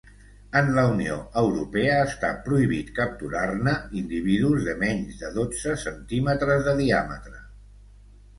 En 0.59 0.69
la 0.75 0.83
Unió 0.91 1.17
Europea 1.41 1.97
està 2.05 2.31
prohibit 2.47 2.89
capturar-ne 3.01 3.75
individus 4.01 4.65
de 4.69 4.75
menys 4.81 5.21
de 5.21 5.31
dotze 5.37 5.75
centímetres 5.85 6.67
de 6.71 6.75
diàmetre. 6.83 7.37